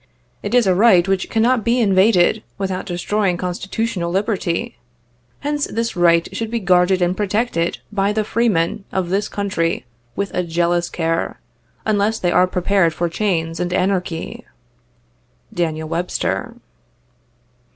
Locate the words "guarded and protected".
6.59-7.77